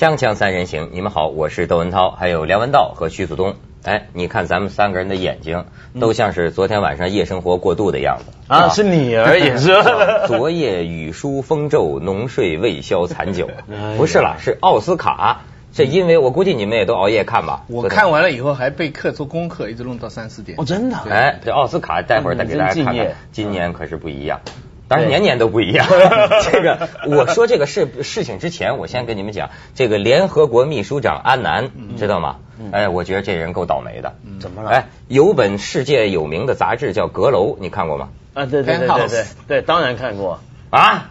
[0.00, 3.56] 锵锵三人行，你们好，我是窦文涛，还有梁文道和徐祖东。
[3.82, 5.66] 哎，你看咱们三个人的眼睛，
[6.00, 8.70] 都像是昨天晚上夜生活过度的样子啊！
[8.70, 10.26] 是你而已 是吧？
[10.26, 13.50] 昨夜雨疏风骤，浓睡未消残酒。
[13.98, 15.42] 不是啦，是奥斯卡。
[15.74, 17.64] 这因为我估计你们也都熬夜看吧？
[17.68, 20.58] 我看完了以后还备课做功课，一直弄到三四点。
[20.58, 20.96] 哦，真的？
[21.10, 24.40] 哎，这奥斯卡待会儿再给大家看看，今年可是不一样。
[24.90, 25.86] 当然年年都不一样。
[26.50, 32.38] 这个我说这个事事情之前，我先跟你们讲，这个联合国秘书长安南知道吗？
[32.72, 34.16] 哎，我觉得这人够倒霉的。
[34.40, 34.70] 怎么了？
[34.70, 38.08] 哎，有本世界有名的杂志叫《阁楼》，你看过吗？
[38.34, 40.40] 啊，对对对对对，对，当然看过
[40.70, 41.10] 啊。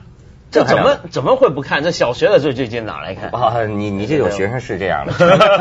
[0.51, 1.83] 这怎么怎么会不看？
[1.83, 3.29] 这小学的时候就经哪来看？
[3.29, 5.13] 啊，你你这种学生是这样的。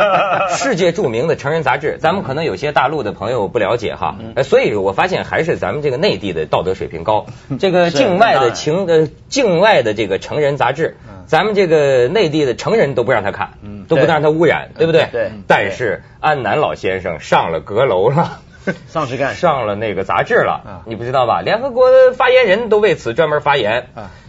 [0.57, 4.17] 世界著名的成人杂志，咱们可能有些大陆的朋友不了解哈。
[4.45, 7.27] 所以我发现还是咱们这个内地的道德水平高。
[7.59, 13.51] 这个境外的情呃境外的这个成人杂志，咱们这个内地的成人都不让他看，
[13.89, 15.09] 都不让他污染，对不对？
[15.13, 15.33] 对。
[15.47, 18.41] 但是安南老先生上了阁楼了，
[18.89, 21.43] 上是干上了那个杂志了，你不知道吧？
[21.43, 23.89] 联合国发言人都为此专门发言。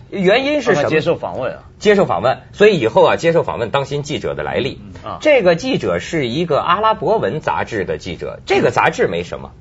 [0.10, 0.90] 原因是什么？
[0.90, 2.40] 接受访问啊，接受访问。
[2.52, 4.82] 所以以后啊，接受访问当心记者的来历。
[5.04, 8.40] 啊，这个记者是一个阿拉伯文杂志的记者。
[8.46, 9.52] 这个杂志没什么，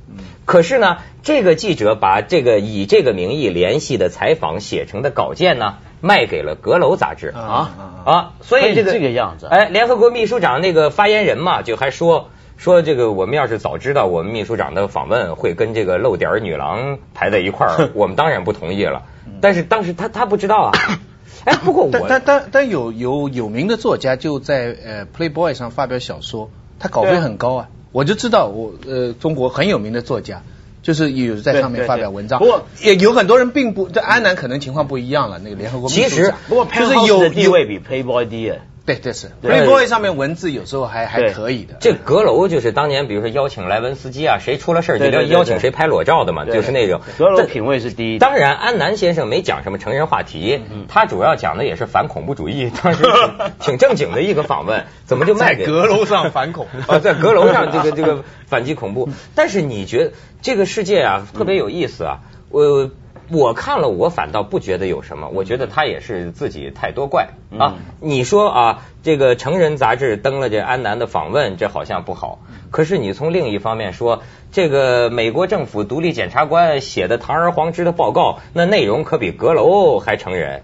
[0.44, 7.28] 可是呢，这个记者把这个以这个名义联系的采访写成的稿件呢，卖给了阁楼杂志。
[7.28, 7.70] 啊
[8.04, 9.46] 啊，所以这个这个样子。
[9.46, 19.02] 哎，联合国秘书长那个发言人嘛，就还说说这个，我们要是早知道我们秘书长的访问会跟这个露点女郎排在一块儿， 我们当然不同意了。
[19.40, 20.72] 但是当时他他不知道啊，
[21.44, 30.42] 哎，不过我但但但但有有有名的作家就在呃 Playboy 上发表小说，他稿费很高啊，我就知道我呃中国很有名的作家
[30.82, 38.52] 就是有在上面发表文章，不过也有很多人并不，这安南可能情况不一样了，那个联合国其实不过就是有地位比 Playboy 低。
[38.88, 41.76] 对，这是 Playboy 上面文字有时候还还可以的。
[41.78, 47.02] 这阁楼就是当年，比如说邀请莱文斯基啊，谁出了事儿就要邀请谁拍裸照的嘛，就是那种。
[47.18, 48.18] 阁楼品味是第一。
[48.18, 53.04] 当然，安南先生没讲什么成人话题，他主要讲的也是反恐怖主义， 当时
[53.60, 56.98] 挺正经的一个访问，怎么就卖给阁楼上反恐啊？
[57.04, 59.10] 在阁楼上这个这个反击恐怖。
[59.34, 62.20] 但是你觉得这个世界啊特别有意思啊？
[62.48, 62.90] 我。
[63.30, 65.28] 我看了，我反倒不觉得有什么。
[65.28, 67.28] 我觉得他也是自己太多怪
[67.58, 67.76] 啊。
[68.00, 72.40] 你说啊，这个成人杂志登了这安南的访问，这好像不好。
[72.70, 80.62] 可是你从另一方面说，这个美国政府独立检察官写的堂而皇之的报告，那内容可比阁楼还成人。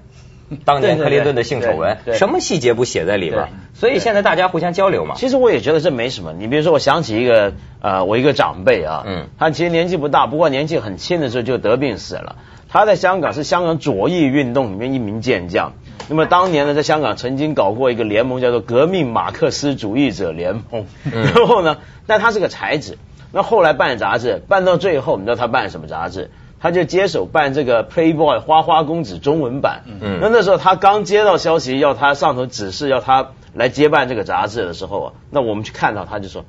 [0.64, 3.48] 当年克林顿的性丑闻，什么细节不写在里边？
[3.74, 5.14] 所以现在大家互相交流嘛。
[5.16, 6.32] 其实我也觉得这没什么。
[6.32, 12.36] 你比如说，我想起一个呃，我一个长辈啊，嗯，他其实年纪不大，不过年纪很轻的时候就得病死了。
[12.68, 15.74] 他在香港是香港左翼运动里面一名健将，
[16.08, 20.86] 那么当年呢，在香港曾经搞过一个联盟，叫做革命马克思主义者联盟。
[21.12, 22.98] 然后呢，但他是个才子，
[23.32, 26.30] 那后来办杂志，办到最后，你知道他办什么杂志？
[26.60, 29.82] 他就接手办这个 Playboy 花花公子中文版。
[29.86, 36.44] 嗯，那那时候他刚接到消息要他上头指示要他来接办这个杂志的时候啊，那我们去看到他就说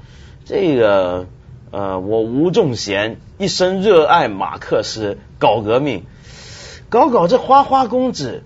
[0.46, 1.26] 这个
[1.72, 6.06] 呃，我吴仲贤一生热爱马克思，搞革命。
[6.88, 8.44] 搞搞这花花公子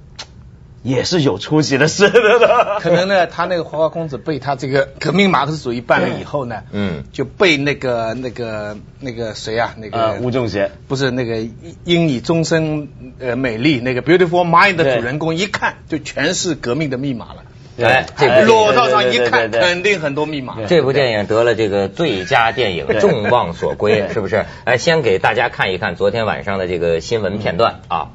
[0.84, 2.80] 也是有出息的事的。
[2.82, 11.38] 可能呢，他那个花花公子被他这个革命马克思主义办了以后呢，嗯，就被那个那个那个谁啊，那个吴仲贤，不是那个
[11.84, 12.90] 因你终身
[13.20, 17.44] 呃美丽那个 Beautiful Mind 的主人公一看就全是革命的密码了。
[17.82, 20.58] 哎，这裸照上一看，肯定很多密码。
[20.68, 24.46] 这部电影得了这个最佳电影，众望所归，是不是？
[24.66, 28.10] 哎，先给大家看一看昨天晚上的这个新闻片段啊。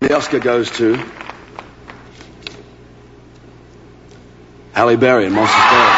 [0.00, 0.98] The Oscar goes to
[4.73, 5.89] Halle Berry and Monsters Ball。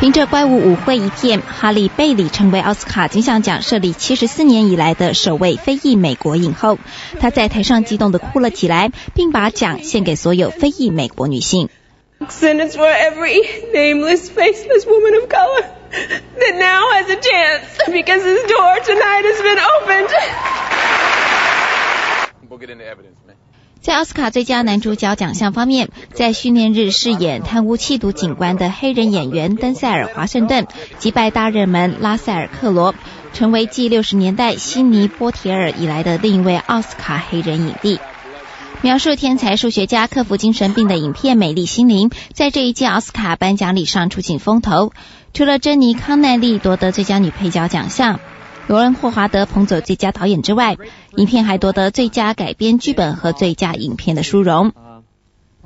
[0.00, 6.78] 凭着《怪物舞会》一片，哈利·贝里成为奥斯卡金像奖设立七十四年以来的首位非裔美国影后。
[7.20, 11.68] 她在台上激动的哭了起来，并把奖献给所有非裔美国女性。
[12.20, 13.42] And it's for every
[13.74, 19.42] nameless, faceless woman of color that now has a chance because this door tonight has
[19.42, 20.10] been opened.
[23.85, 30.65] 在奥斯卡最佳男主角奖项方面，在训练日饰演贪污缉毒警官的黑人演员登塞尔·华盛顿
[30.97, 32.95] 击败大热门拉塞尔·克罗，
[33.31, 37.99] 成为继六十年代悉尼·波提尔以来的另一位奥斯卡黑人影帝。
[38.81, 44.93] 描述天才数学家克服精神病的影片《美丽心灵》在这一届奥斯卡颁奖礼上出尽风头，
[45.31, 48.19] 除了珍妮·康奈利夺得最佳女配角奖项。
[48.67, 50.77] 罗恩·霍华德捧走最佳导演之外，
[51.15, 54.73] 影片还夺得最佳改编剧本和最佳影片的殊荣。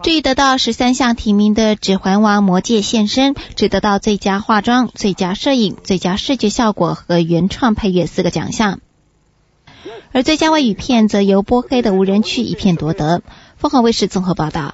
[0.02, 8.80] 至于得到十三项提名的《指环王：魔戒》现身，只得到最佳化妆、最佳摄影、最佳视觉效果和原创配乐四个奖项。
[10.12, 13.22] 而最佳外语片则由波黑的无人区一片夺得。
[13.58, 14.74] 凤凰卫视综合报道。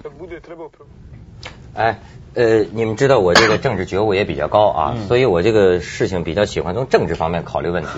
[1.74, 2.00] 哎，
[2.36, 7.90] 呃，你们知道我这个政治觉悟也比较高啊，所以我这个事情比较喜欢从政治方面考虑问题。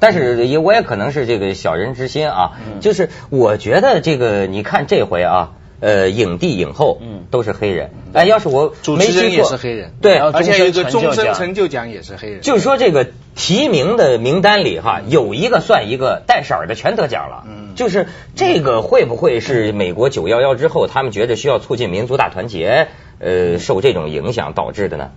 [0.00, 5.52] 但是也我也可能是这个小人之心啊，就是我觉得这个你看这回啊。
[5.80, 6.98] 呃，影帝影后
[7.30, 7.90] 都是黑人。
[8.14, 12.40] 哎，要是我主持人也是黑人，对，而且有一个终身成就奖也是黑人。
[12.40, 17.44] 就是说，这个提名的名单里哈，有一个算一个，带色儿的全得奖了。
[17.46, 22.88] 嗯，就是这个会不会是美国九幺幺之后，他们觉得需要促进民族大团结，
[23.18, 25.10] 呃，受这种影响导致的呢？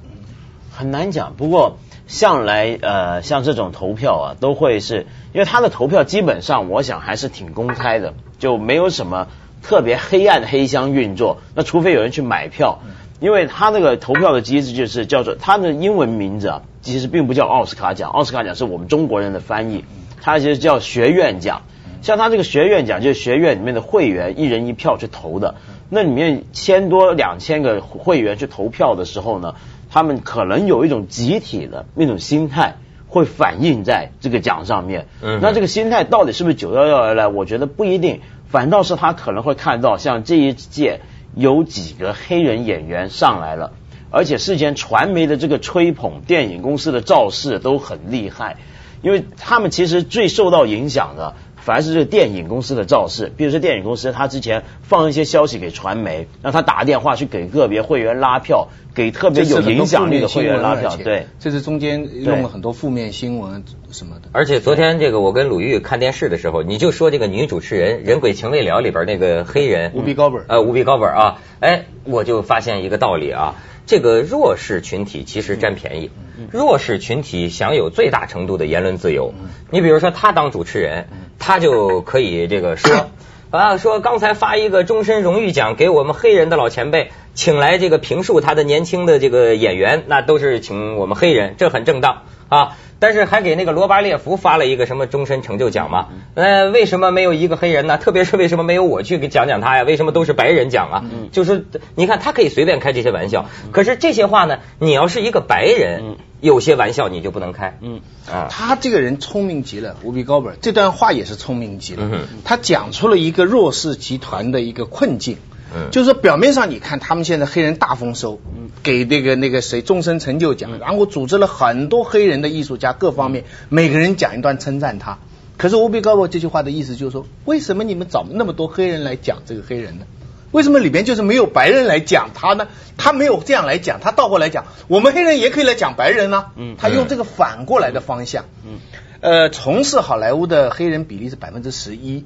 [0.71, 1.33] 很难讲。
[1.35, 1.77] 不过
[2.07, 9.27] 向来呃，像这种投票啊，都会是因为他的投票基本上，我想还是挺公开的，就没有什么。
[9.63, 12.79] 特别黑暗的黑箱运作，那除非有人去买票，
[13.19, 19.83] 因为他那个投票的机制就是叫做他的英文名字啊，其实并不叫奥斯卡奖，奥斯卡奖是我们中国人的翻译，
[20.21, 21.63] 它其实叫学院奖。
[22.03, 25.55] 像他这个学院奖，就是学院里面的会员一人一票去投的，
[25.89, 29.55] 那里面千多两千个会员去投票的时候呢，
[29.89, 32.75] 他们可能有一种集体的那种心态
[33.07, 35.07] 会反映在这个奖上面。
[35.21, 37.27] 嗯，那这个心态到底是不是九幺幺而来？
[37.27, 38.19] 我觉得不一定。
[38.49, 41.01] 反倒是他可能会看到，像这一届
[41.35, 43.73] 有几个黑人演员上来了，
[44.09, 48.55] 而且事前传媒的这个吹捧，电影公司的造势都很厉害，
[49.01, 51.35] 因为他们其实最受到影响的。
[51.67, 60.95] 反而是这个电影公司的造势，比如说电影公司，他之前放一些消息给传媒，让他打电话去给个别会员拉票，给特别有影响力的会员拉票。
[60.95, 64.29] 对，这是中间用了很多负面新闻什么的。
[64.31, 73.55] 而且昨天这个我跟鲁豫看电视的时候，你就说这个女主持人《人鬼情未了》里边那个黑人无比高本，呃，无比高本啊，哎，我就发现一个道理啊。
[73.87, 76.11] 这个弱势群体其实占便宜，
[76.51, 79.33] 弱势群体享有最大程度的言论自由。
[79.71, 81.07] 你比如说他当主持人，
[81.39, 83.09] 他就可以这个说
[83.49, 92.75] 啊，说刚才发一个终身荣誉奖给我们黑人的老前辈，请来这个评述他的年轻的这个演员，那都是请我们黑人，这很正当啊。
[92.97, 96.07] 但是还给那个罗巴列夫发了一个什么终身成就奖嘛？
[96.33, 97.99] 呃，为什么没有一个黑人呢？
[97.99, 99.83] 特别是为什么没有我去给讲讲他呀？
[99.83, 101.05] 为什么都是白人讲啊？
[101.31, 107.77] 就是你看他可以随便开这些玩笑，可是这些话呢，你要是一个白人，有些玩笑你就不能开。
[107.81, 112.09] 嗯啊，他这个人聪明极了，无比高本，这段话也是聪明极了。
[112.45, 115.37] 他讲出了一个弱势集团的一个困境。
[115.75, 118.39] 嗯，就是说表面上你看他们现在黑人大丰收，
[118.83, 125.17] 给那个那个谁终身成就奖，然后组织了很多黑人的艺术家，各方面每个人讲一段称赞他。
[125.57, 130.05] 可是乌比高伯这句话的意思就是说，为什么你们找那么多黑人来讲这个黑人呢？
[130.51, 132.67] 为什么里边就是没有白人来讲他呢？
[132.95, 136.45] 他没有这样来讲，他倒过来讲，我们黑人也可以来讲白人呢。
[136.55, 138.45] 嗯，他用这个反过来的方向。
[138.65, 138.79] 嗯，
[139.19, 142.23] 呃，从事好莱坞的黑人比例是百分之十一。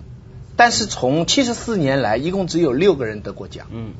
[0.62, 3.66] 但是从七十四年来，一共只有六个人得过奖。
[3.72, 3.94] 嗯，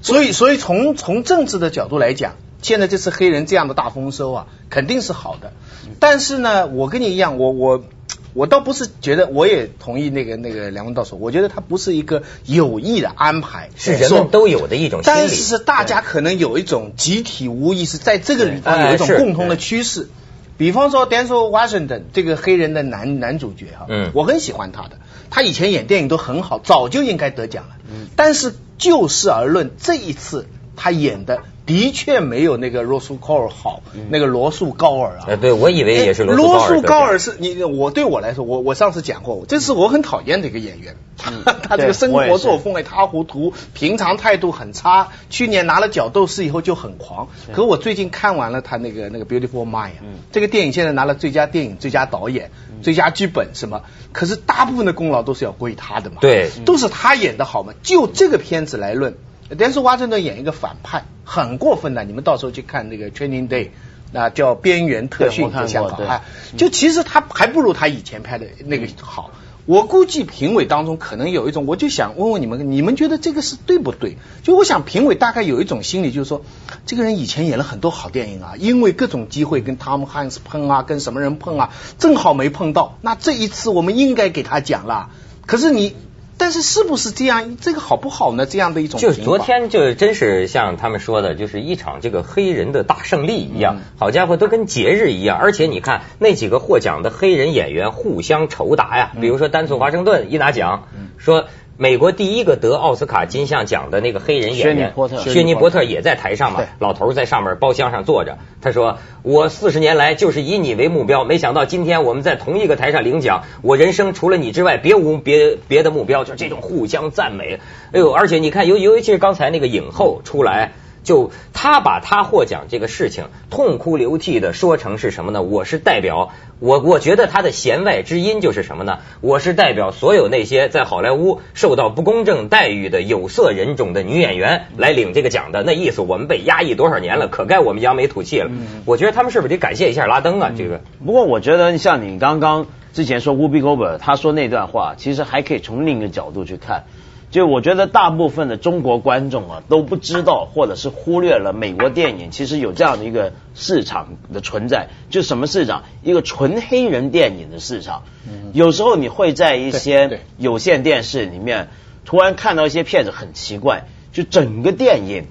[0.00, 5.52] 所以所以从从政治的角度来讲，现在这次黑人这样的大丰收啊，肯定是好的。
[6.00, 7.84] 但是呢，我跟你一样，我我
[8.32, 15.18] 我倒不是觉得，我也同意那个那个梁文道说，我觉得他不是一个有意的安排，是人们都有的一种心理。
[15.18, 20.08] 但是是大家可能有一种集体无意识，在这个里方有一种共同的趋势。
[20.56, 24.92] 比方说，Denzel Washington 这个黑人的男男主角哈，嗯，我很喜欢他的。
[25.30, 27.76] 他以前演电影都很好，早就应该得奖了。
[28.16, 35.36] 但是就事而论，这一次他演的的确没有那个罗素高尔好，那个罗素高尔啊。
[35.36, 40.96] 对，我以为也是罗罗素高尔是你我对我来说，我我上次讲过，这是我很讨厌的一个演员。
[41.62, 45.08] 他这个生活作风一塌糊涂，平常态度很差。
[45.30, 47.28] 去年拿了角斗士以后就很狂。
[47.52, 49.92] 可我最近看完了他那个那个 Beautiful Mind，
[50.30, 52.50] 这个电影现在拿了最佳电影、最佳导演、
[52.82, 53.82] 最佳剧本什么。
[54.12, 56.18] 可是大部分的功劳都是要归他的嘛。
[56.20, 57.72] 对，都是他演的好嘛。
[57.82, 59.16] 就这个片子来论，
[59.58, 62.04] 但是华盛顿演一个反派，很过分的。
[62.04, 63.70] 你们到时候去看那个 Training Day，
[64.12, 66.24] 那叫边缘特训在香港啊，
[66.56, 69.30] 就其实他还不如他以前拍的那个好。
[69.64, 74.16] 我估计评委当中可能有一种，我就想问问你们，你们觉得这个是对不对？
[74.44, 76.44] 就我想评委大概有一种心理，就是说，
[76.86, 85.10] 这个人以前演了很多好电影啊，因为各种机会跟汤姆汉斯碰啊，跟什么人碰啊，正好没碰到，那这一次我们应该给他讲了。
[85.46, 85.94] 可是你。
[86.38, 87.56] 但是是不是这样？
[87.60, 88.46] 这个好不好呢？
[88.46, 93.78] 这样的一种就昨天就真是像他们说的，就是一场这个黑人的大胜利一样。
[93.98, 95.38] 好家伙，都跟节日一样。
[95.38, 101.46] 而且你看那几个获奖的黑人演员互相酬答呀，比如说丹素华盛顿一拿奖，说
[101.78, 117.60] 美国第一个得奥斯卡金像奖的那个黑人演员薛尼波特，薛尼波特也在台上嘛，老头在上面包厢上坐着，他说：“我四十年来就是以你为目标，没想到今天我们在同一个台上领奖，我人生除了你之外别无别别的目标，就这种互相赞美。
[117.92, 120.72] 哎呦，而且你看，尤尤其是刚才那个影后出来。”
[121.06, 125.40] 就他把他获奖这个事情痛哭流涕的说成是什么呢？
[125.40, 128.98] 我是代表我，我觉得他的弦外之音就是什么呢？
[129.20, 135.62] 我是代表所有那些在好莱坞受到不公正待遇的有色人种的女演员来领这个奖的。
[135.62, 138.50] 那意思我们被压抑多少年了，可该我们扬眉吐气了。
[138.84, 140.50] 我觉得他们是不是得感谢一下拉登啊？
[140.58, 140.80] 这个。
[141.04, 146.82] 不过我觉得像你刚刚之前说乌比戈伯他说那段话，其实还可以从另一个角度去看。
[147.28, 154.88] 就我觉得大部分的中国观众啊都不知道，或者是忽略了美国电影其实有这样的一个市场的存在。
[155.10, 155.82] 就什么市场？
[156.02, 158.04] 一个纯黑人电影的市场。
[158.52, 161.68] 有时候你会在一些有线电视里面
[162.04, 165.24] 突然看到一些片子很奇怪，就整个电影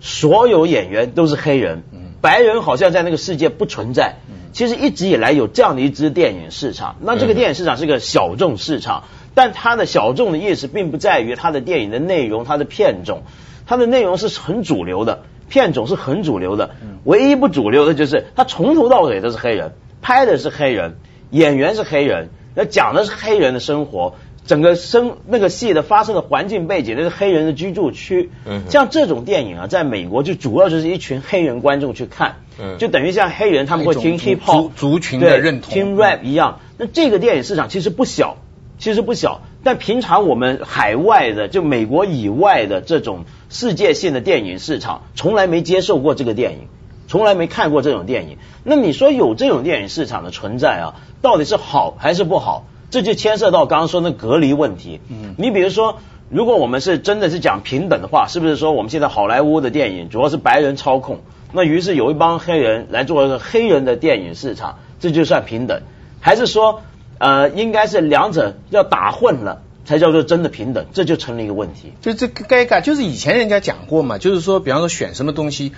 [0.00, 1.82] 所有演员都是黑人，
[2.20, 4.16] 白人好像在那个世界不存在。
[4.52, 9.04] 其实一直以来有这样的一支电影市场，那这个电影市场是个小众市场。
[9.36, 13.24] 但它的小众的意思，并不在于它的电影的内容、它的片种，
[13.66, 16.70] 它的内容是很主流的，片种是很主流的。
[17.04, 20.96] 唯一不主流的就是它从头到尾都是黑人，拍的是黑人，
[21.28, 24.14] 演员是黑人，那讲的是黑人的生活，
[24.46, 28.30] 整个生那个戏的发生的环境背景那是黑人的居住区。
[28.70, 32.36] 像这种电影啊，在美国就主要就是一群黑人观众去看，
[32.78, 36.60] 就等于像黑人他们会听 hip hop 族群的认同，听 rap 一样。
[36.78, 38.38] 那这个电影市场其实不小。
[38.78, 46.68] 其实不小，但平常我们海外的，就美国以外的这种世界性的电影市场，从来没接受过这个电影，
[47.08, 48.36] 从来没看过这种电影。
[48.64, 52.66] 那你说有这种电影市场的存在啊，到底是好还是不好？
[52.90, 55.00] 这就牵涉到刚刚说的隔离问题。
[55.08, 55.96] 嗯，你比如说，
[56.28, 61.20] 如果我们是真的是讲平等的话，是不是说我们现在好莱坞的电影主要是白人操控？
[61.52, 65.80] 那于是有一帮黑人来做一个黑人的电影市场，这就算平等？
[66.20, 66.82] 还是说？
[67.18, 71.92] 呃，应该是两者要打混了，才叫做真的平等，这就成了一个问题。
[72.00, 75.72] 就这个该改，就是以前人家讲过嘛，就是说，比方说选什么东西，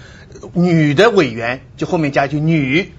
[0.53, 2.93] 女的委员就后面加一句女，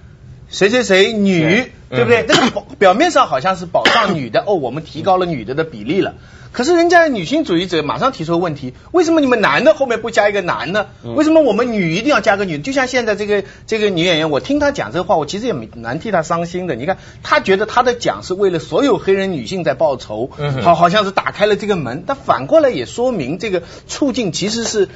[0.49, 2.25] 谁谁谁女，对不对？
[2.27, 6.15] 那个表面上好像是保障女的，哦，我们提高了女的的比例了。
[6.51, 10.87] 可是人家女性主义者马上提出问题：为什么你们男的后面不加一个男呢？
[11.15, 12.57] 为什么我们女一定要加个女？
[12.57, 16.75] 就像现在这个这个女演员，我听她讲这个话，我其实也蛮替她伤心的。
[16.75, 22.03] 你看，她觉得她的奖是为了所有黑人女性在报仇，好好像是打开了这个门。
[22.07, 24.89] 但反过来也说明这个促进其实是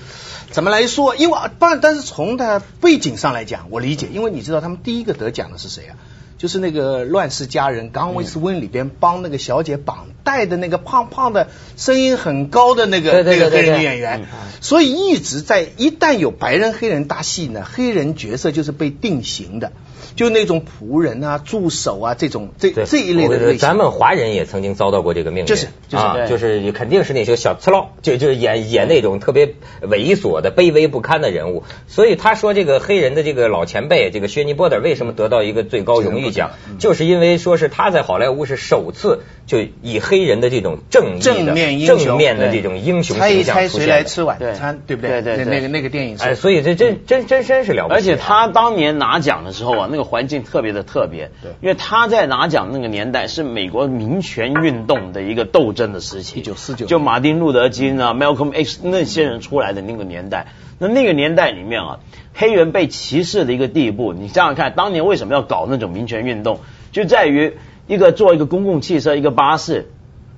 [0.49, 1.15] 怎么来说？
[1.15, 5.95] 因为但但是从她背景上来讲，我理解，因为你知道他们第一个得奖的是谁啊？
[6.43, 11.47] 就是那个《乱世佳人》刚威斯温里边帮那个小姐绑带的那个胖胖的、
[11.77, 14.25] 声音很高的那个那个黑人女演员，
[14.59, 19.71] 所以一直在一旦有白人黑人搭戏呢，黑人角色就是被定型的。
[20.15, 31.63] 就那种仆人啊、助手啊这种这这一类的类型，咱们华人也曾经遭到过这个命运，就是就是就是肯定是那些小刺佬，就就是演演那种特别猥琐的、卑微不堪的人物。
[31.87, 43.43] 所以他说这个黑人的这个老前辈，这个薛尼波特为什么得到一个最高荣誉奖，就是因为说是他在好莱坞是首次就以黑人的这种正正面正面的这种英雄形象出现。
[43.45, 45.21] 猜一猜谁来吃晚餐，对不对？
[45.21, 47.95] 对对对那个那个电影，哎，所以这真真真真是了不起。
[47.95, 50.03] 而且他当年拿奖的时候啊，那个。
[50.13, 60.47] 环境特别的特别，对，因为他在拿奖那个年代是美国民权运动的一个斗争的时期，一九四九，就马丁路德金啊、Malcolm X 那些人出来的那个年代。
[60.83, 61.99] 那那个年代里面啊，
[62.33, 66.59] 黑人被歧视的一个地步，你想想看，当年为什么要搞那种民权运动，
[66.91, 67.53] 就在于
[67.87, 69.89] 一个坐一个公共汽车，一个巴士，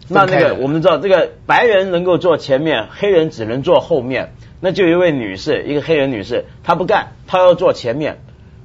[0.08, 4.34] 那那个我们知道，这个白人能够坐前面，黑人只能坐后面。
[4.62, 8.20] 那就一位女士，一个黑人女士，她不干，她要坐前面。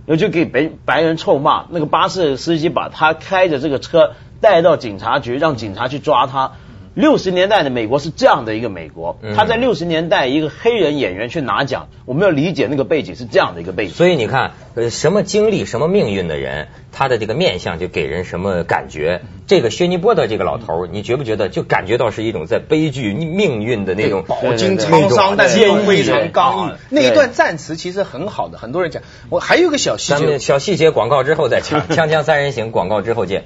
[0.06, 6.52] 然后就给白白人臭骂，那个巴士司机把她开着这个车带到警察局，让警察去抓他。
[6.94, 13.94] 六十年代的美国是这样的一个美国，他在六十年代一个黑人演员去拿奖，我们要理解那个背景是这样的一个背景。
[13.94, 19.22] 所以你看，呃，什么经历、什么命运的人，他的这个面相就给人什么感觉。
[19.46, 26.72] 这个薛尼波的这个老头，你觉不觉得就感觉到是一种在悲剧命运的那种饱经沧桑，但是非常刚毅。
[26.88, 29.02] 那一段赞词其实很好的，很多人讲。
[29.28, 31.80] 我还有个小细节，小细节广告之后再讲。
[31.88, 33.44] 锵锵三人行，广告之后见。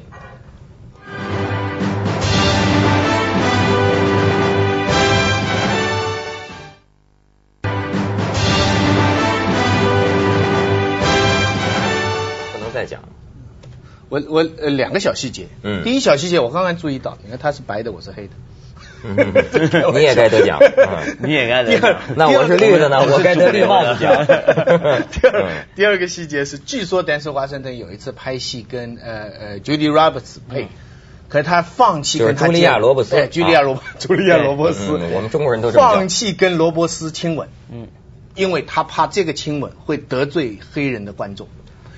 [14.14, 18.34] 我我呃两个小细节，嗯，第一小细节我刚刚注意到，你看他是白的，我是黑的，
[19.92, 20.60] 你也该得奖，
[21.20, 22.00] 你也该得奖。
[22.14, 24.24] 那我是绿的呢，我该得绿帽子奖。
[25.10, 30.68] 第二第二个细节是，据说丹斯华盛顿有一次拍戏跟呃呃 Judy Roberts 配。
[31.26, 37.88] 可是他放弃跟茱莉亚·罗伯斯，对，茱莉亚·罗茱莉亚·罗伯斯，我们中国人都放弃跟罗伯斯亲吻，嗯，
[38.36, 41.48] 因为他怕这个亲吻会得罪黑人的观众，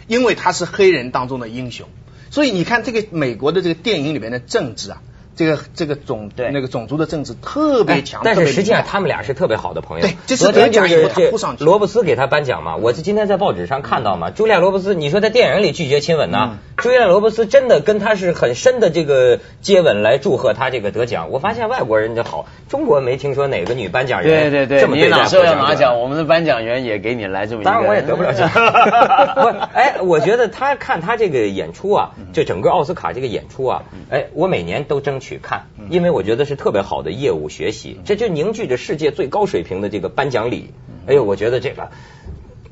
[0.06, 1.88] 因为他是黑人当中的英雄，
[2.30, 5.02] 所以你看这个美国的这个电影里面的政治啊。
[5.38, 10.06] 这个这个种对那个种族的政治特别强，但是实际上他们俩是特别好的朋友。
[10.06, 11.62] 对，这是得奖以后他扑上去。
[11.62, 12.76] 罗伯斯给他颁奖嘛？
[12.76, 14.30] 我是今天在报纸上看到嘛？
[14.30, 16.58] 朱莉亚·罗伯斯，你说在电影里拒绝亲吻呢？
[16.76, 21.30] 茱莉亚·罗伯斯真的跟他是很深的这个接吻来祝贺他这个得奖。
[21.30, 27.70] 我发现外国人就好，中国没听说哪个女颁奖人对对对，这么你哪时候要拿奖，我们的颁奖员也给你来这么一个。
[27.70, 28.50] 当然我也得不了奖。
[28.52, 40.74] 不，哎，我觉得他看他这个演出啊，就整个奥斯卡这个演出啊，哎，我每年都争取看，因为我觉得是特别好的业务学习，这就凝聚着世界最高水平的这个颁奖礼。
[41.08, 41.88] 哎呦，我觉得这个，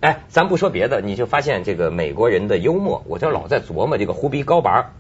[0.05, 4.91] 哎，咱不说别的，你就发现这个美国人的幽默，我就老在琢磨这个胡比高拔，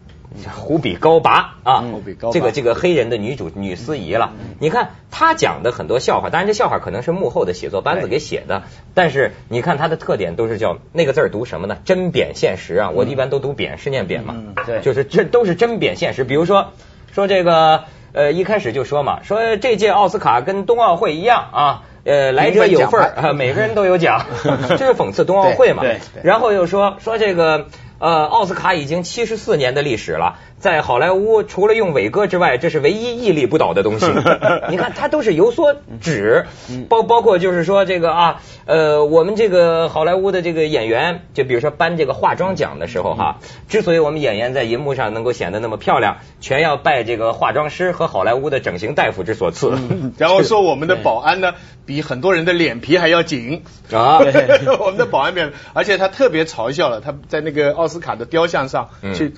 [0.51, 1.85] 胡比高拔啊，
[2.33, 4.33] 这个这个黑人的女主女司仪了。
[4.61, 8.63] 你看她讲的很多笑话，当然这笑话可能是幕后的写作班子给写的，
[8.95, 11.77] 但是你看她的特点都是叫那个字儿读什么呢？
[11.85, 12.89] 针砭现实啊！
[12.89, 14.35] 我一般都读扁，是念扁嘛？
[14.65, 16.25] 对，就是这都是针砭现实。
[16.25, 16.73] 比如说
[17.13, 17.85] 说这个。
[18.17, 25.83] 呃，一开始就说嘛，说这届奥斯卡跟冬奥会一样啊，呃，来者有份儿，每个人都有奖， 这是讽刺冬奥会嘛。
[25.83, 26.01] 对。
[26.23, 27.67] 然后又说说这个
[27.99, 30.37] 呃，奥斯卡已经七十四年的历史了。
[30.65, 34.07] 在好莱坞，除了用伟哥之外，这是唯一屹立不倒的东西。
[34.71, 36.47] 你看，它都是有所指，
[36.89, 49.75] 包包括就是说这个啊，呃，我们这个好莱坞的这个演员，就比如说颁这个化妆奖的时候哈，之所以我们演员在银幕上能够显得那么漂亮，全要拜这个化妆师和好莱坞的整形大夫之所赐。
[50.17, 51.53] 然后说我们的保安呢，
[51.85, 54.21] 比很多人的脸皮还要紧啊。
[54.81, 59.35] 我们的保安面，而且他特别嘲笑了，他在那个奥斯卡的雕像上去。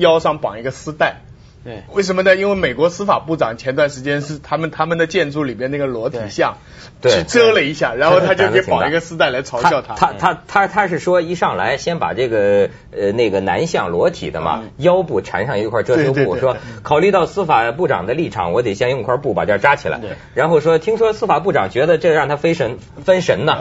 [0.00, 1.22] 腰上绑一个丝带。
[1.62, 2.34] 对，为什么呢？
[2.36, 6.56] 因为美国司法部长前段时间是他们他们的建筑里边那个裸体像，
[7.02, 9.94] 去遮了一下，然后他就给绑一个丝带来嘲笑他。
[9.94, 20.00] 他他他他是说一上来先把这个呃那个男像裸体的嘛腰部缠上一块遮羞布，说考虑到司法部长的立场，我得先用块布把这扎起来。
[20.32, 23.58] 然后说听说司法部长觉得这让他分神分神呢。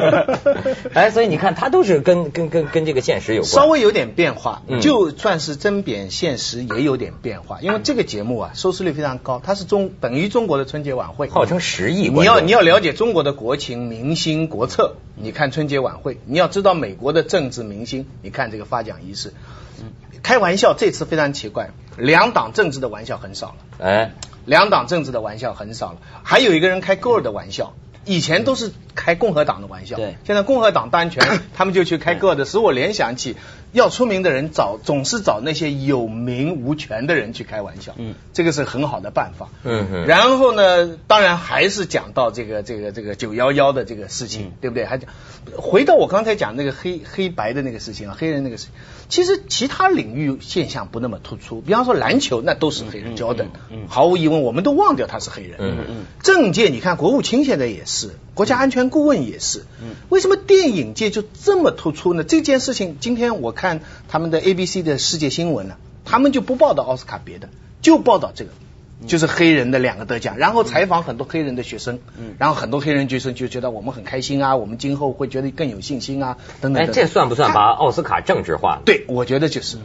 [0.94, 7.09] 哎，所以你看他都是跟跟跟跟这个现实有关，稍微有点变化，就算是针砭现实也有点。
[7.22, 12.08] 变化，因为这个节目啊，收视率非常高，它是中等于中国的春节晚会，号称十亿。
[12.08, 19.32] 你要你要了解中国的国情、民心、国策，你看春节晚会；你要知道美国的政治明星，你看这个发奖仪式。
[20.22, 23.56] 开玩笑，这次非常奇怪，两党政治的玩笑很少了。
[23.78, 24.12] 哎，
[24.44, 27.72] 两党政治的玩笑很少了，还有一个人开戈尔的玩笑。
[28.06, 31.22] 以前都是开共和党的玩笑，对，现在共和党当权，
[31.54, 33.36] 他们就去开个的，使我联想起
[33.72, 44.84] 要出名的人找总是找那些有名无权的人去开玩笑，嗯，这个是很好的办法，嗯嗯，然后呢，当然还是讲到这个这个这个九幺幺的这个事情，对不对？
[44.84, 45.08] 还讲
[45.56, 48.72] 回到我刚才讲那个黑黑白的那个事情啊，黑人那个事情，
[49.10, 58.12] 其实其他领域现象不那么突出，比方说篮球那都是黑人教的，嗯，毫无疑问，我们都忘掉他是黑人，嗯嗯，政界你看国务卿现在也是。
[58.32, 59.66] 国家安全顾问也是，
[60.08, 62.24] 为什么电影界就这么突出呢？
[62.24, 65.74] 这件事情今天我看他们的 ABC 的世界新闻呢，
[66.06, 67.50] 他们就不报道奥斯卡别的，
[67.82, 68.52] 就报道这个，
[69.06, 76.82] 就是黑人的两个得奖，然后采访很多黑人的学生，嗯然后很多黑人学生就觉得我们很开心啊，我们今后会觉得更有信心啊，等等。
[76.82, 78.80] 哎，这算不算把奥斯卡政治化？
[78.84, 79.78] 对，我觉得就是，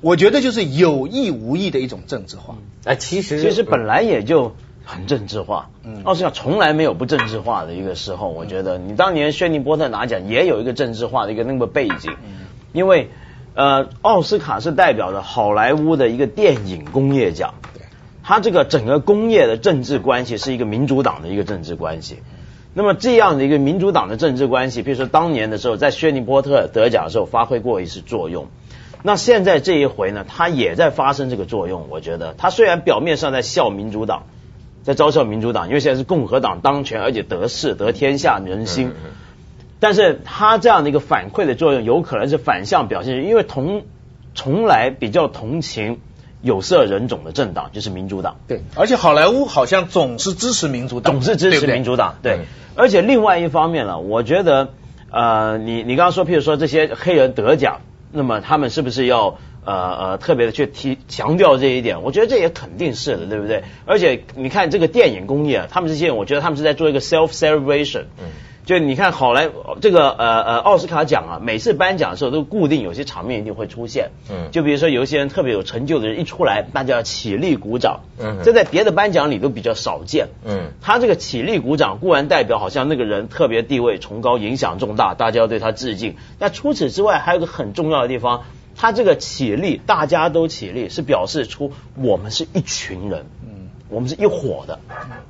[0.00, 2.56] 我觉得就是有意无意的一种政治化。
[2.84, 4.54] 哎，其实其实本来也就。
[4.90, 8.30] 很政治化，嗯，奥斯卡从来没有不政治化的一个时候。
[8.30, 12.16] 我觉得你当年薛尼波特拿奖也有一个政治化的一个那个背景，
[12.72, 13.10] 因为
[13.52, 17.77] 呃，奥斯卡是代表着好莱坞的一个电影工业奖，对，
[18.28, 22.18] 它这个整个工业的政治关系是一个民主党的一个政治关系。
[22.74, 28.48] 那么这样的一个民主党的政治关系，比如说当年的时候在薛尼波特得奖的时候发挥过一次作用，
[29.02, 31.86] 那现在这一回呢，他也在发生这个作用。
[31.88, 34.24] 我觉得他虽然表面上在笑民主党。
[34.84, 38.92] 在嘲笑民主党，因为现在是共和党当权，而且得势得天下人心。
[39.80, 43.82] 但是他这样的一个反馈的作用，有可能是反向表现，因为同
[44.34, 45.98] 从来比较同情
[46.42, 48.36] 有色人种的政党就是民主党。
[48.46, 52.16] 对，而且好莱坞好像总是支持民主党，总是支持民主党。
[52.22, 52.40] 对，
[52.74, 54.70] 而且另外一方面呢，我觉得
[55.10, 57.80] 呃，你你刚刚说，譬如说这些黑人得奖，
[58.12, 59.38] 那么他们是不是要？
[59.64, 63.64] 呃呃特别的去提强调这一点，我觉得这也肯定是的，对不对？
[63.84, 68.04] 而且你看这个电影工业，他们这些人，我觉得他们是在做一个 self celebration。
[68.18, 68.30] 嗯。
[68.68, 69.48] 就你看好莱
[69.80, 74.10] 这个呃呃奥斯卡奖啊，每次颁奖的时候都固定有些场面一定会出现。
[74.30, 74.50] 嗯。
[74.52, 78.00] 就比如说有一些人特别有成就的人一出来，大家要起立鼓掌。
[78.18, 78.40] 嗯。
[78.44, 80.28] 这在别的颁奖里都比较少见。
[80.44, 80.72] 嗯。
[80.82, 86.16] 他这个起立鼓掌固然代表好像那个人特别地位崇高、影响重大，大家要对他致敬。
[86.38, 88.44] 那除此之外，还有个很重要的地方，
[88.76, 93.24] 他这个起立，大家都起立，是表示出我们是一群人。
[93.88, 94.78] 我们是一伙的，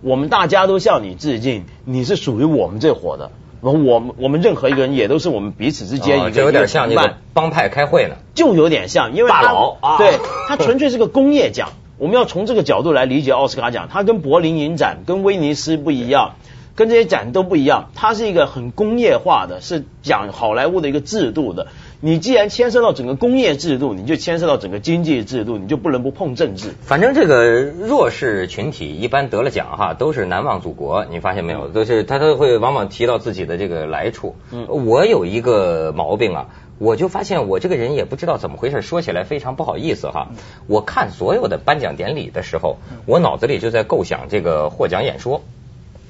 [0.01, 3.31] 我们大家都向你致敬，你是属于我们这伙的。
[3.61, 9.77] 我们我们任何一个人也都是我们彼此之间一个有点像那个帮派开会呢，就有点像，因为大佬。
[9.81, 11.71] 啊， 对，他纯粹是个工业奖。
[11.99, 16.37] 我们要从这个角度来理解奥斯卡奖，它跟柏林影展、跟威尼斯不一样，
[16.79, 21.67] 跟这些展都不一样，它是一个很工业化的，是讲好莱坞的一个制度的。
[22.01, 26.75] 你既然牵涉到整个工业制度，你就牵涉到整个经济制度，你就不能不碰政治。
[26.83, 31.67] 反正这个弱势群体一般得了奖哈，都是难忘祖国，你发现没有？
[31.67, 34.37] 都是他都会往往提到自己的这个来处。
[34.53, 36.47] 嗯，我有一个毛病啊，
[36.79, 40.29] 我就发现我这个人也不知道怎么回事，说起来非常不好意思哈。
[40.69, 45.43] 我看所有的颁奖典礼的时候，我脑子里就在构想这个获奖演说。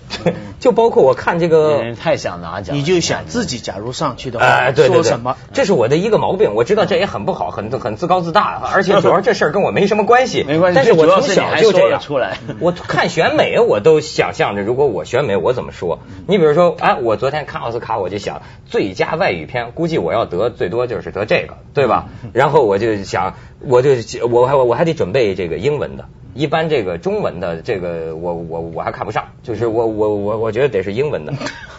[0.61, 4.47] 就包括我看这个，太想拿奖，你就想自己假如上去的话，
[4.87, 5.37] 说什么？
[5.53, 10.77] 这是我的一个毛病，我知道这也很不好，很很自高自大， 而且主要这事儿跟我没什么关系， 没关系。
[10.77, 12.39] 但是我从小就这样出来。
[12.61, 16.01] 我看选美，我都想象着，如果我选美，我怎么说？
[16.27, 22.09] 你比如说，哎，我昨天看奥斯卡，我就想最佳外语片，估计我要得最多就是得这个，对吧？
[22.33, 23.91] 然后我就想，我就
[24.29, 26.07] 我还我还得准备这个英文的。
[26.39, 31.33] 一般这个中文的这个我我我还看不上，就是我我我我觉得得是英文的。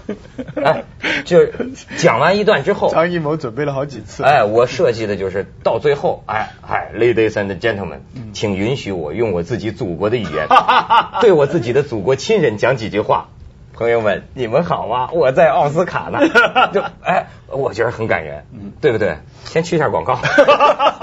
[0.61, 0.83] 哎，
[1.23, 1.53] 就是
[1.97, 4.21] 讲完一段之后，张艺谋准备了好几次。
[4.23, 7.99] 哎，我设计的就是到最后，哎哎，Ladies and Gentlemen，
[8.33, 10.47] 请允许我用我自己祖国的语言，
[11.21, 13.29] 对我自己的祖国亲人讲几句话。
[13.75, 15.09] 朋友们，你们好吗？
[15.13, 16.19] 我在奥斯卡呢。
[16.73, 18.43] 就哎，我觉得很感人，
[18.81, 19.19] 对不对？
[19.45, 20.15] 先去一下广告，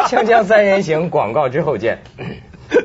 [0.08, 2.00] 锵锵三人行广告之后见。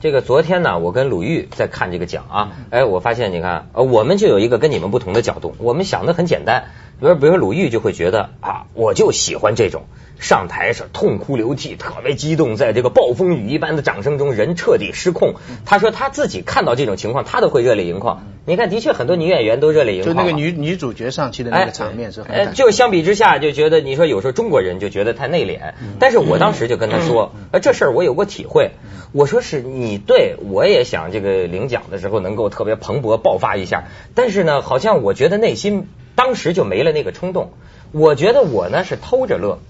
[0.00, 6.66] 这个昨天呢，我跟鲁豫在看这个奖啊，哎，我发现你看，我们就有一个跟你们不同的角度，我们想的很简单，
[7.00, 9.84] 比如比如鲁豫就会觉得啊，我就喜欢这种。
[10.20, 15.34] 上台是痛哭流涕，特别激动，在这个暴风雨一般的掌声中，人彻底失控。
[15.64, 18.26] 他说他自己看到这种情况，他都会热泪盈眶。
[18.44, 20.16] 你看，的确很多女演员都热泪盈眶。
[20.16, 22.52] 就那个女女主角上去的那个场面是很。
[22.52, 25.74] 就相比之下，就觉得你说有时候中国人就觉得太内敛。
[26.00, 28.72] 但是我当时就跟他说，呃，这事儿我有过体会。
[29.12, 33.84] 我说是你对我也想这个领奖的时候能够特别蓬勃爆发一下，
[34.16, 35.86] 但是呢，好像我觉得内心
[36.18, 37.52] 当时就没了那个冲动。
[37.92, 39.60] 我觉得我呢是偷着乐。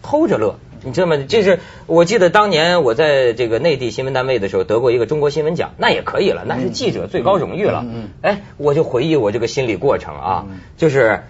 [0.00, 1.16] 偷着乐，你知道吗？
[1.28, 7.84] 就是我记得当年我在这个内地新闻单位的时候得过一个中国新闻奖，那也可以了，那是记者最高荣誉了。
[8.22, 11.24] 哎，我就回忆我这个心理过程啊，就是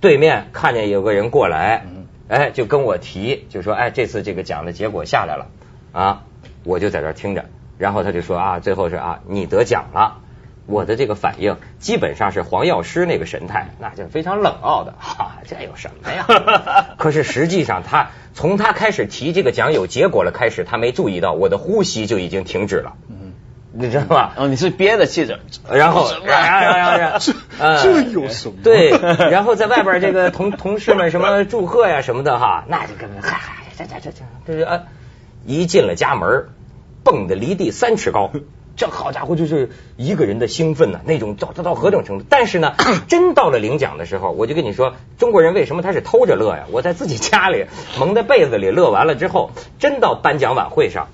[0.00, 1.84] 对面看见有个人过来，
[2.28, 5.48] 哎，就跟我提，就说哎，这次这个奖的结果下来了
[5.90, 6.22] 啊，
[6.62, 10.21] 我就在这听着，然后他就说啊，最后是啊，你得奖了。
[10.66, 16.26] 我的这个反应基本上是黄药师那个神态，那就非常冷傲的， 哈，这有什么呀？
[16.98, 23.32] 可是实际上，他从他开始提这个奖有结果了开始，他没注意到我的呼吸就已经停止了，嗯，
[23.72, 24.34] 你知道吧？
[24.36, 27.18] 哦，你是憋着气着， 然后，然后，然后
[27.82, 28.54] 这有什么？
[28.62, 28.90] 对，
[29.30, 34.82] 然后在外边这个同同事们什么祝贺呀什么的哈，那就跟嗨嗨，这这这这，这是啊，
[35.44, 36.46] 一进了家门，
[37.02, 38.30] 蹦的离地三尺高。
[38.76, 42.24] 这好家伙，就是一个人的兴奋呐，那种到到到何种程度？
[42.28, 42.74] 但是呢，
[43.08, 46.64] 真到了领奖的时候，我就跟你说，中国人为什么他是偷着乐呀？
[46.70, 47.66] 我在自己家里
[47.98, 51.08] 蒙在被子里乐完了之后，真到颁奖晚会上，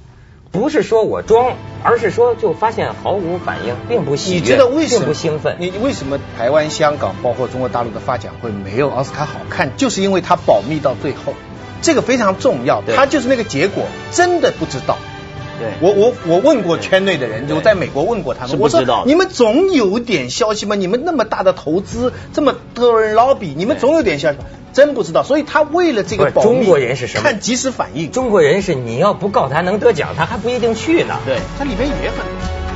[0.52, 4.56] 不是说我装，而是说就发现毫无反应，并不喜悦，
[4.98, 5.56] 并不兴奋。
[5.58, 9.76] 你为什么台湾、香港，包括中国大陆的发奖会没有奥斯卡好看？
[9.76, 11.34] 就是因为它保密到最后，
[11.82, 12.82] 这个非常重要。
[12.94, 14.96] 它就是那个结果，真的不知道。
[15.80, 20.74] 我我我问过圈内的人，我在美国问过他们，我说你们总有点消息吗？
[20.74, 24.38] 你们那么大的投资，这么多人捞比，你们总有点消息，
[24.72, 25.22] 真不知道。
[25.22, 27.22] 所以他为了这个保密，中国人是什么？
[27.22, 28.10] 看及时反应。
[28.10, 31.16] 中国人是你要不告他能得奖，他还不一定去呢。
[31.24, 32.67] 对，他里面也很。